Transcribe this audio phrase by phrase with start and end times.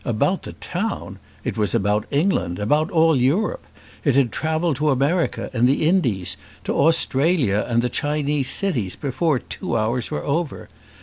[0.03, 1.19] About the town!
[1.43, 3.63] It was about England, about all Europe.
[4.03, 9.37] It had travelled to America and the Indies, to Australia and the Chinese cities before
[9.37, 10.69] two hours were over.